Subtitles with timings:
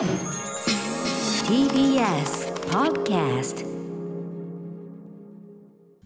[0.00, 0.08] TBS
[2.70, 3.66] Podcast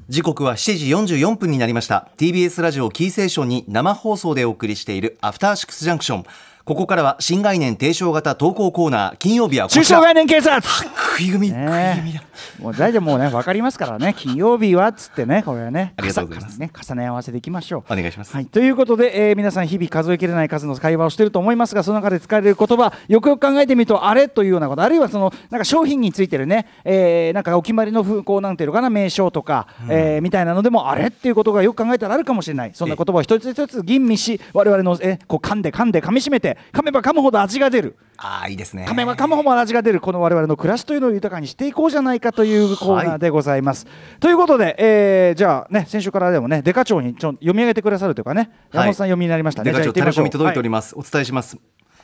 [0.08, 2.10] 時刻は7時44分になりました。
[2.16, 6.24] TBS ラジオキーセーションに生放送でお送りしているアフターシックスジャンクション。
[6.64, 9.84] ここからは新概念提唱型投稿コーナー金曜日はこちら。
[9.84, 10.62] 中小概念警察。
[10.62, 12.22] 食い組、ね食い組だ。
[12.58, 14.14] もう大体もうね分かりますからね。
[14.16, 16.56] 金曜日はっつってねこれはねありがとうございます。
[16.56, 17.92] 重ねね重ね合わせていきましょう。
[17.92, 32.70] お願いします、はい、ということで、えー皆さん日々数えきれない数の会話をしていると思いますがその中で使われる言葉よくよく考えてみるとあれというようなことあるいはそのなんか商品についてるね、えーなんかお決まりの風こうなんていうのかな名称とか、えーみたいなのでもあれっていうことがよく考えたらあるかもしれない。
[32.72, 37.96] そんな言葉を一つ一つ吟味し我々のえこう噛んで噛んで噛みしめて噛めば噛むほど味が出る。
[38.16, 38.86] ああいいですね。
[38.88, 40.00] 噛めば噛むほど味が出る。
[40.00, 43.86] この我々の暮らしというのを豊かにしていこうじゃないかというコーナーでございます。
[44.20, 49.72] ということで、えーじゃあね先週からでもねデカ長にちょ読み上げてくださるというかね山本さん読みになりましたね。
[49.72, 51.58] デカ長タレコミ届いております、お伝えします、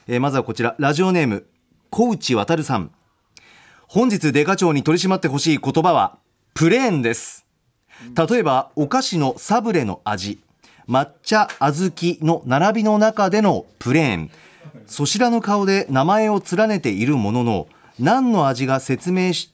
[0.09, 0.75] えーまずはこちら。
[0.79, 1.47] ラジオネーム
[1.91, 2.91] 小内渉さん。
[3.87, 6.19] 本日デカ長に取り締まってほしい言葉は
[6.55, 7.47] プレーンです。
[8.17, 10.41] 例えばお菓子のサブレの味
[10.91, 14.31] 抹茶小豆の並びの中でのプレーン。
[14.87, 17.69] そしらぬ顔で名前を連ねているものの
[18.01, 19.53] 何の味が説明し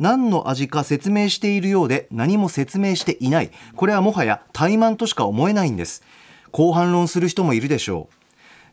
[0.00, 3.52] 何の味か説明しているようで何も説明していない。
[3.76, 6.02] これはもはや怠慢としか思えないんです。
[6.50, 8.14] こう反論する人もいるでしょう。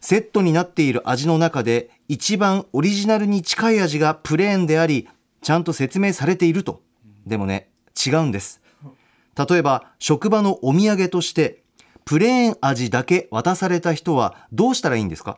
[0.04, 5.08] セットになっている味の中で一番オリジナルに近い味がプレーンであり
[5.44, 6.82] ちゃんと説明されていると。
[7.28, 7.70] でもね
[8.04, 8.60] 違うんです。
[9.38, 11.61] 例えば職場のお土産として
[12.06, 15.38] プレーン味だけ渡された人はどうしたらいいんですか？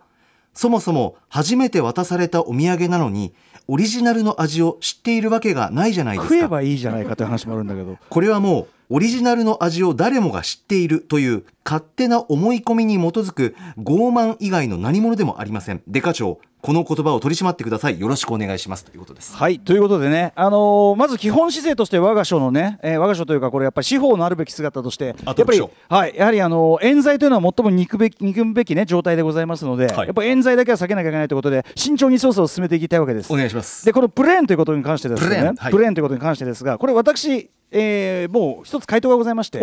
[0.53, 3.33] そもそも初めて渡されたお土産なのに
[3.67, 6.35] オリジナルの味を知っているわけがないじゃないですか。
[6.35, 7.97] 食えばいいじゃないかという話もあるんだけど。
[8.09, 15.81] これはもうオリジナルの味を誰もが知っているという勝手な思い込みに基づく傲慢以外の何者でもありません。
[15.87, 17.99] デカ長この言葉を取り締まってください。
[17.99, 18.85] よろしくお願いします。
[18.85, 19.35] ということです。
[19.35, 19.59] はい。
[19.59, 26.15] ということでね、あのーまず基本姿勢として我が書のね、えー我が書というかこれやっぱり司法のあるべき姿としてやっぱりはい。
[26.15, 30.05] やはりあのー冤罪というのは最も憎べき憎むべきね状態でございますので、はい。
[30.05, 33.33] やっぱり冤罪だけは避けなきゃいけないということで慎重に捜査を進めていきたいわけです。
[33.33, 33.35] お。
[33.35, 33.85] 願いします。
[33.85, 35.27] でこのプレーンということに関してですね。
[35.27, 35.55] プレーン。
[35.57, 35.71] はい。
[35.73, 39.59] プレーンということに関してですがこれ私、えーもう一つ回答がございまして。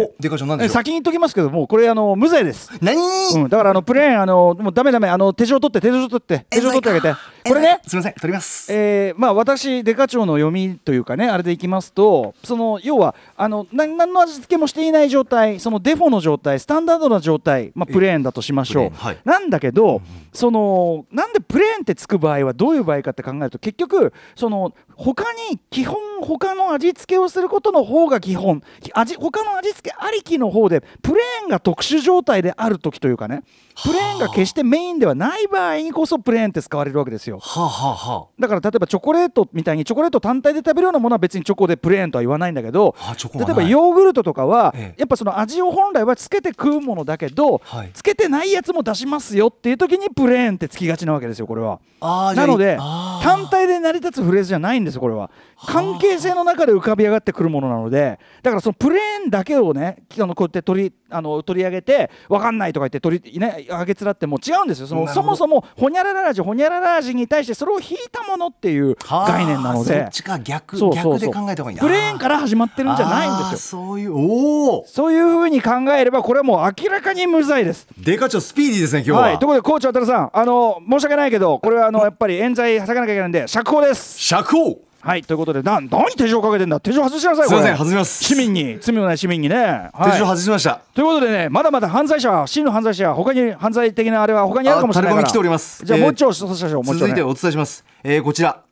[0.69, 2.71] 先に言っときますけどもこれあの無罪です。
[2.83, 2.97] 何、
[3.35, 7.81] うん、だからあのプレーンあのもうダメダメあの手錠取って手錠取って手錠取ってあげてこれね。
[7.87, 8.73] すみません取ります。
[8.73, 18.91] えーまあ、私、デカ長の読みというかね、あれでいきますと、その要はあの何何の味付けもしていない状態、そのデフォの状態、スタンダードな状態、まあ、プレーンだとしましょう。
[18.95, 19.19] はい。
[19.25, 20.03] なんだけど、
[20.33, 28.63] そのなんでプレーンってつく場合はどういう場合かって考えると、結局、その他に基本、他の味付けをすることの方が基本、
[28.93, 33.43] 味他の味付けありきの方で、プレーンが特殊状態である時というかね、
[33.83, 37.30] プレーンが決してメインではない場合にこそ、プレーンって使われるわけですよ。
[37.39, 43.15] はあ、はあはだから例えばチョコレートみたいにチョコレート単体で食べるようなものは別にチョコでプレーンとは言わないんだけどは
[43.47, 43.51] ない。
[43.51, 45.01] えばヨーグルトとかはええ。
[45.01, 47.91] やっぱその味を本来はつけて食うものだけどはい。
[47.93, 51.81] つけてないやつも出しますよっていう時にプレーンってつきがちなわけですよこれは。
[52.01, 52.79] なので
[53.23, 55.31] 単体で成り立つフレーズじゃないんですよこれは。
[55.67, 64.87] 関係性の中で浮かび上がってくるものなのでだからそのプレーンだけをねあのこうやって取りあの取り上げて分かんないとか言って取りねあげつらっても違うんですよ。
[64.87, 69.95] そのそもそもほにゃらら味ほにゃらら味に対してそれを引いたものっていうはあ概念なので。
[69.95, 71.13] そっちか逆そうそうそう。
[71.19, 71.79] 逆で考えた方がいい。
[71.79, 73.81] プレーンから始まってるんじゃないんですよ。
[73.81, 77.87] そういうおおそういうふうに考えればこれはもう明らかに無罪です。
[77.99, 84.19] デカ長スピーディーですね今日は、はい、ということで、コーチ渡さん、あの申し訳ないけど、これはあのやっぱり冤罪避けなきゃいけないんで、釈放です。
[84.19, 88.23] 釈放はい、ということで、な何手錠かけてんだ、手錠外しなさい、すいません外します。
[88.23, 89.55] 市民に、罪のない市民にね。
[89.57, 89.65] 手錠
[90.03, 95.29] はい、外しました、ということでね、まだまだ犯罪者は、真の犯罪者は、他に犯罪的なあれは他にあるかもしれないから。
[95.29, 95.85] 来ております。
[95.85, 96.33] じゃあ、えーもう一丁。
[96.33, 98.63] 続いてお伝えします、えーこちら。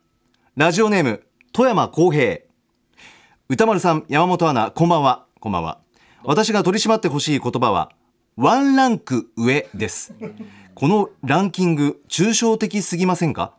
[0.55, 2.39] ラジオネーム富山公平。
[3.47, 5.25] 歌丸さん山本アナこんばんは。
[5.39, 5.79] こんばんは。
[6.23, 7.89] 私が取り締まってほしい言葉は
[8.35, 10.13] ワンランク上です。
[10.75, 13.53] このランキング抽象的すぎませんか？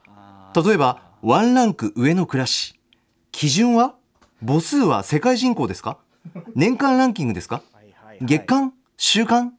[0.54, 2.80] 例えばワンランク上の暮らし。
[3.30, 3.94] 基準は？
[4.42, 5.98] 母数は世界人口ですか？
[6.54, 7.62] 年間ランキングですか？
[8.22, 8.72] 月間？
[8.96, 9.52] 週間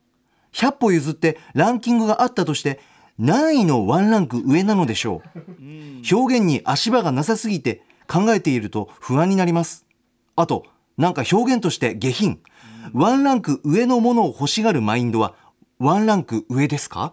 [0.52, 2.80] ？100歩譲ってランキングがあったとして
[3.16, 5.40] 何位のワンランク上なのでしょう？
[6.12, 9.86] 表現に足場がなさすぎて考えていると不安になります。
[10.34, 10.66] あと
[10.98, 12.40] なんか表現として下品。
[12.92, 15.36] ワンランク上のものを欲しがるマインドは
[15.78, 17.12] ワンランク上ですか？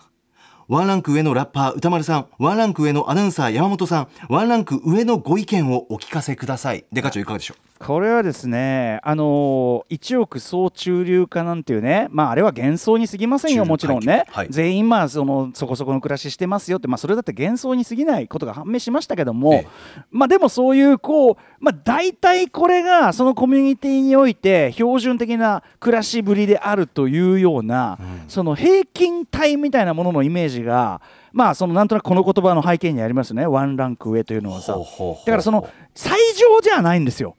[0.69, 2.27] ワンランク上のラッパー歌丸さん。
[2.38, 4.07] ワンランク上のアナウンサー山本さん。
[4.30, 6.86] ワンランク上のご意見をお聞かせください。
[6.92, 7.69] デカ長いかがでしょう？
[7.80, 19.68] これはですね、あのー一億総中流化なんていうね、まあ、あれは幻想に過ぎませんよ、もちろんね、はい全員、まあその、そこそこの暮らししてますよって、まあ、それだって幻想に過ぎないことが判明しましたけども、ええ。
[20.12, 27.98] まあ、でもそういう、こう、まあ、大体これが、そのコミュニティにおいて、標準的な暮らしぶりであるというような、
[28.28, 34.74] その平均体みたいなもののイメージが、まあ、そのなんとなくこの言葉の背景にありますよね、ワンランク上というのはさ。
[34.74, 35.26] ほうほうほうほう。
[35.26, 37.36] だからその最上じゃないんですよ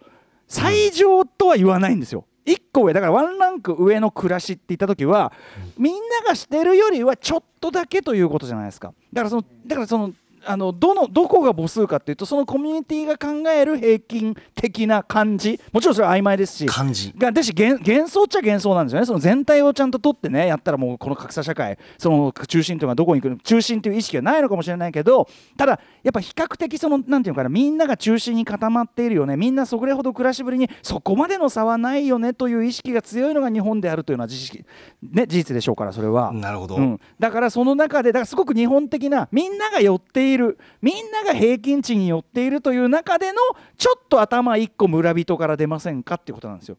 [0.50, 2.26] 最上とは言わないんですよ。
[2.44, 5.32] 1個上だからワンランク上の暮らしって言った時は
[5.79, 8.93] みんながしてるよりはちょっとだけということじゃないですか。
[9.12, 10.12] だからそのだからその
[10.44, 15.58] あのどのどこが母数かっていうとそのコミュニティが考える平均的な感じ。
[15.72, 16.66] もちろんそれは曖昧ですし。
[16.66, 17.14] 感じ。
[17.16, 19.06] がですし幻幻想っちゃ幻想なんですよね。
[19.06, 25.26] その全体をちゃんと取ってねやったらもうこの格差社会その中心というのはどこに行くの中心という意識はないのかもしれないけど
[25.56, 29.37] ただやっぱ比較的そのなんていうのかなみんなが中心に固まっているよね。
[29.37, 32.90] みんなそれほど暮らしぶりにそこまでの差はないよねという意識。
[32.92, 34.64] が強いのが日本であるというのは事実,、
[35.02, 36.32] ね、事実でしょうからそれは。
[36.32, 43.38] なるほど、うん、だからその中でだからすごく日本的なみんなが寄っているいるみんなが平均値に寄っているという中での
[43.76, 46.76] ちょっと頭1個村人から出ませんかっていうことなんですよ。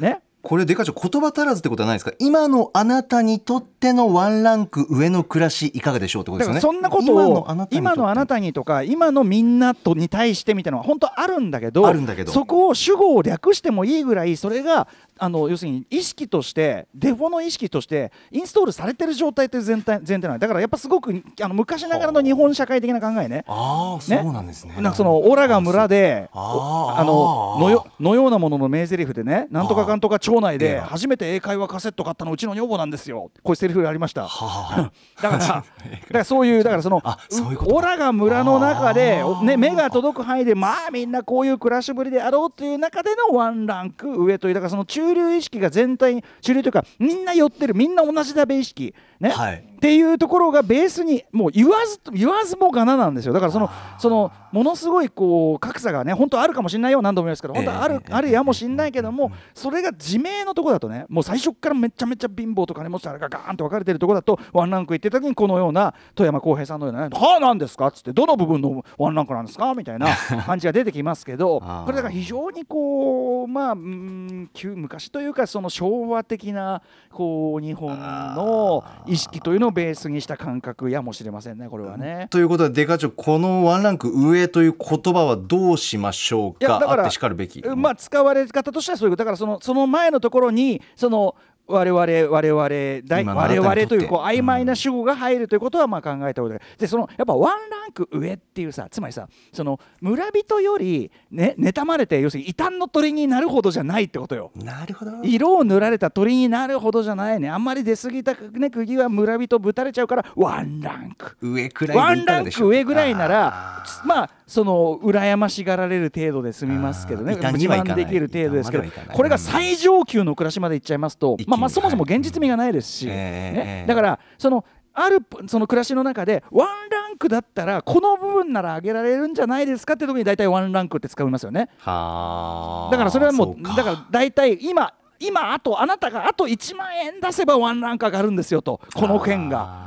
[0.00, 2.12] ね、これデカ長言葉足らずってことはないですか？
[2.18, 6.78] 今のあなたにとってのワンランク上の暮らしいかがでしょうってことだですよね。
[6.78, 12.32] そんなことを今のあなたたにとか今のみんなとに対してみたいなのは本当あるんだけどあるんだけど。
[12.32, 14.86] そこを主語を略してもいいぐらいそれが
[15.16, 23.44] あの要するに意識としてデフォの意識としてインストールされてる状態という全体前提なんだからやっぱすごくあの昔ながらの日本社会的な考えね。
[23.46, 23.96] あ。
[23.98, 24.74] あそうなんですね。
[24.74, 34.26] なんかそのオラが村であののよのようなものの名台詞でねなんとかかんとか町内で初めて英会話カセット買ったのうちの女房なんですよこういうセリフがありました。
[34.26, 34.90] は
[35.20, 35.64] だから、だか
[36.10, 53.34] らそういう、だからそのそういうことオラが村の中で、ね、目が届く範囲で、まあみんなこういう暮らしぶりであろうという中でのワンランク上という、だからその中流意識が全体に、中流というか、みんな寄ってる、みんな同じだべ意識、ね、はいっていうところがベースに、もう言わず、言わずもがななんですよ。
[53.34, 70.06] だからその、その、ものすごいこう格差がね、本当あるかもしれないよ、何度も言いますけど、本当ある、ええあるやもしれないけども、それが自明のところだとね、もう最初からめちゃめちゃ貧乏と金持ちあれがガーンと分かれてるところだと、ワンランク行ってた時に、このような富山浩平さんのようなね、はあ、なんですかっつって、どの部分のワンランクなんですかみたいな
[70.46, 82.28] 感じが出てきますけどこれだから非常にこう、まあ、うーん旧昔というか、その昭和的なこう日本の意識というのをベースにした感覚やもしれませんね、これはね。
[82.30, 87.62] ということでデカ長このワンランク上という言葉はどうしましょういやだからかあってしかるべき。
[87.76, 89.20] まあ使われ方としてはそういうこと。
[89.22, 91.34] だからそのその前のところにその
[91.66, 92.00] 我々
[92.30, 92.68] 我々
[93.06, 96.60] 大我々というこう曖昧な主語が入るということはまあ考えた方がいい。
[96.78, 104.50] でそのやっぱワンランク上っていうさつまりさその村人よりね妬まれて要するに異端の鳥になるほどじゃないってことよ。
[104.54, 105.12] なるほど。
[105.22, 107.48] 色を塗られた鳥になるほどじゃないね。
[107.48, 111.36] あんまり出過ぎたね釘は村人ぶたれちゃうからワンランク。
[111.40, 114.06] 上くらいワンランク上ぐらいなあらー。
[114.06, 117.34] まあその羨ましがられる程度で済みますけどね。
[117.34, 118.84] 自慢できる程度ですけど。
[119.12, 123.64] これが最上級の暮らしまでいっちゃいますとまあまあそもそも現実味がないですし、ええね。
[123.80, 125.18] ええだからそのある
[125.48, 131.68] その暮らしの中でワンランクだったらこの部分なら上げられるんじゃないですかってところに大体ワンランクって使いますよね。
[131.78, 133.74] はあだからそれはもうか。
[133.74, 139.83] だから大体今今あとあなたがあと1万円出せばワンランク上がるんですよとこの件が。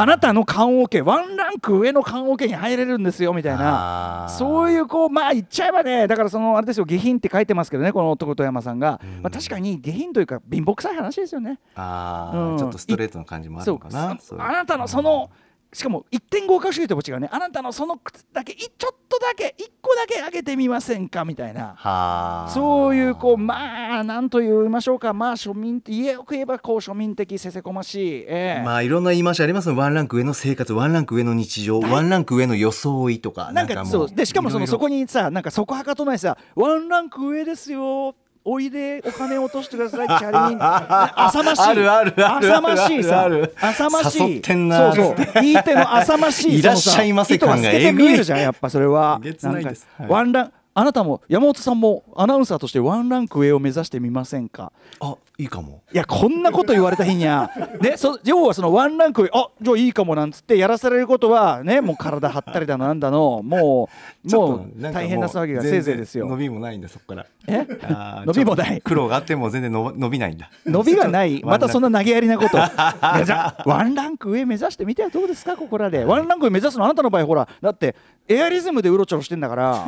[0.00, 4.28] あなたの棺桶ワンランク上の棺桶に入れるんですよみたいな。
[4.30, 11.58] そういうこうまあ言っちゃえばねだからそのあれですよ下品って書いてますけどねこの男富山さんが、まあ、確かに下品というか貧乏くさい話ですよね。
[11.74, 12.58] あー、うん。
[12.58, 15.30] ちょっとストレートな感じもあるそうのかなあなたのその
[15.72, 17.28] しかも1.5化主義とも違うね。
[17.32, 21.24] あなたのその靴だけいちょっとだけ1個だけ上げてみませんか？
[21.24, 21.74] みたいな。
[21.76, 22.50] はあ。
[22.50, 25.14] そういうこうまあなんと言いましょうか。
[25.14, 28.62] まあ庶民家よく言えばこう庶民的せせこましい、ええ。
[28.64, 34.10] まあいろんな言い回しありますねワンランク上の生活ワンランク上の日常ワンランク上の装いとかなんかそう。
[34.10, 38.16] でしかもそのそこににさなんかそこはかとないさワンランク上ですよ
[38.50, 41.62] おいでお金落としてくださいチャリン 浅ましい。
[41.62, 43.24] あるあるある浅ましいさ。
[43.24, 43.28] あ
[43.90, 44.32] ましい。
[44.32, 45.26] 誘ってんなそうそう。
[45.42, 49.20] 言い手の浅ましい いらっしゃいませ感がえるじゃんやっぱそれは。
[49.22, 49.86] えげつないです。
[49.96, 50.12] んかはい。
[50.12, 54.70] ワンランあなたも山本さんもアナウンサーとしてワンランク上を目指してみませんか？
[55.00, 55.82] あいいかも。
[55.92, 57.50] いやこんなこと言われた日には、
[57.82, 63.88] ね、そ要はそのワンランク上あじゃあいいかもなんつってやらされることはねもう体張ったりだのなんだのも
[64.24, 66.28] う もう大変な騒ぎがせいぜいですよ。
[66.28, 67.26] 伸びもないんだそこから。
[67.48, 67.66] え？
[68.26, 68.80] 伸びもない？
[68.80, 70.48] 苦労があっても全然の 伸びないんだ。
[70.64, 71.42] 伸びがない？
[71.44, 72.56] またそんな投げやりなこと。
[72.56, 75.56] いやじゃあワンランク上目指してみてはどうですか？
[75.56, 76.04] ここらで。
[76.04, 77.96] ワンランク上目指すのあなたの場合ほらだって
[78.28, 79.84] エアリズムでうろちょろしてんだから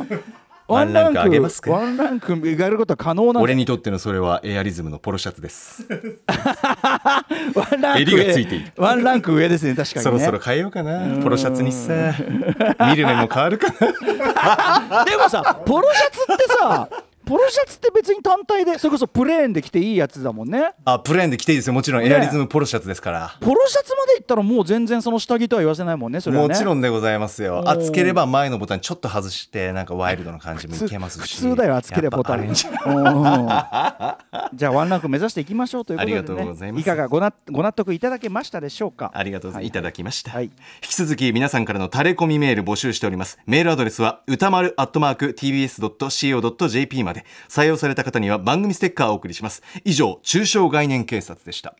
[0.67, 5.85] ワンランク上げますかワンランク上がることは可能な俺にとってのそれはエアリズムのポロシャツです。
[7.55, 8.71] ワンランク襟が上ついている。
[8.77, 10.11] ワンランク上ですね確かにね。
[10.11, 11.21] そろそろ変えようかな。
[11.21, 12.13] ポロシャツにさ。
[12.89, 13.67] 見る目も変わるか
[14.89, 15.03] な。
[15.05, 16.89] でもさポロシャツってさ
[17.31, 20.73] ポロシャツって別に単体でそれこそプレーンで着ていいやつだもんね。
[20.83, 21.73] あプレーンで着ていいですよ。
[21.73, 23.37] もちろんエアリズムポロシャツですから。
[23.39, 26.49] ポロシャツまでいったらもう全然その下着とは言わせないもんねそれはね。
[26.49, 27.59] もちろんでございますよ。
[27.59, 31.37] おー熱ければ前のボタンちょっと外してなんかワイルドな感じもいけますし。
[31.37, 32.53] 普通だよ熱ければボタン。
[32.53, 36.85] じゃあワンランク目指していきましょうということで、ね、ありがとうございます。
[36.85, 39.09] かがごなご納得いただけましたでしょうか。
[39.13, 40.45] ありがとうございます、い、ただきました、はい。
[40.45, 43.39] 引き続き皆さんからのタレコミメール募集しております。
[43.45, 51.75] メールアドレスは歌丸アットマーク tbs.co.jp まで採用された方には番組ステッカーをお送りします以上中小概念警察でした